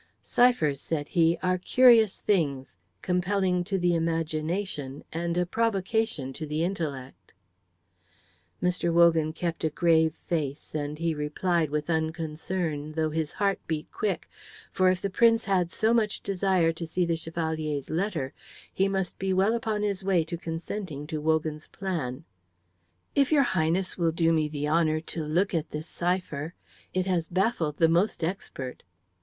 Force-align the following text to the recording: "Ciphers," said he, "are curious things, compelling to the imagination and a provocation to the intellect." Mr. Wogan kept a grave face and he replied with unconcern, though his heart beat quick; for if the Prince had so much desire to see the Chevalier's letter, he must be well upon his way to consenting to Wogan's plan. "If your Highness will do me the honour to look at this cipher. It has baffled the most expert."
"Ciphers," 0.23 0.81
said 0.81 1.09
he, 1.09 1.37
"are 1.43 1.59
curious 1.59 2.17
things, 2.17 2.75
compelling 3.03 3.63
to 3.65 3.77
the 3.77 3.93
imagination 3.93 5.03
and 5.13 5.37
a 5.37 5.45
provocation 5.45 6.33
to 6.33 6.47
the 6.47 6.63
intellect." 6.63 7.33
Mr. 8.63 8.91
Wogan 8.91 9.31
kept 9.31 9.63
a 9.63 9.69
grave 9.69 10.15
face 10.25 10.73
and 10.73 10.97
he 10.97 11.13
replied 11.13 11.69
with 11.69 11.87
unconcern, 11.87 12.93
though 12.93 13.11
his 13.11 13.33
heart 13.33 13.59
beat 13.67 13.91
quick; 13.91 14.27
for 14.71 14.89
if 14.89 15.03
the 15.03 15.09
Prince 15.11 15.45
had 15.45 15.71
so 15.71 15.93
much 15.93 16.21
desire 16.21 16.71
to 16.73 16.87
see 16.87 17.05
the 17.05 17.15
Chevalier's 17.15 17.91
letter, 17.91 18.33
he 18.73 18.87
must 18.87 19.19
be 19.19 19.31
well 19.31 19.53
upon 19.53 19.83
his 19.83 20.03
way 20.03 20.23
to 20.23 20.35
consenting 20.35 21.05
to 21.05 21.21
Wogan's 21.21 21.67
plan. 21.67 22.23
"If 23.13 23.31
your 23.31 23.43
Highness 23.43 23.99
will 23.99 24.11
do 24.11 24.33
me 24.33 24.47
the 24.47 24.67
honour 24.67 24.99
to 25.13 25.23
look 25.23 25.53
at 25.53 25.69
this 25.69 25.87
cipher. 25.87 26.55
It 26.91 27.05
has 27.05 27.27
baffled 27.27 27.77
the 27.77 27.87
most 27.87 28.23
expert." 28.23 28.81